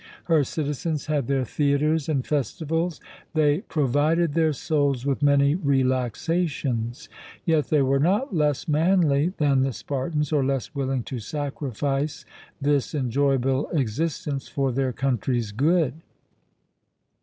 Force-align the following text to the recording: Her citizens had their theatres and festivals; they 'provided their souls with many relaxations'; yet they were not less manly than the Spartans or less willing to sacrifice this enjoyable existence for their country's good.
Her 0.23 0.43
citizens 0.43 1.05
had 1.05 1.27
their 1.27 1.45
theatres 1.45 2.09
and 2.09 2.25
festivals; 2.25 2.99
they 3.35 3.59
'provided 3.59 4.33
their 4.33 4.51
souls 4.51 5.05
with 5.05 5.21
many 5.21 5.53
relaxations'; 5.53 7.07
yet 7.45 7.67
they 7.67 7.83
were 7.83 7.99
not 7.99 8.35
less 8.35 8.67
manly 8.67 9.31
than 9.37 9.61
the 9.61 9.71
Spartans 9.71 10.33
or 10.33 10.43
less 10.43 10.73
willing 10.73 11.03
to 11.03 11.19
sacrifice 11.19 12.25
this 12.59 12.95
enjoyable 12.95 13.69
existence 13.73 14.47
for 14.47 14.71
their 14.71 14.91
country's 14.91 15.51
good. 15.51 16.01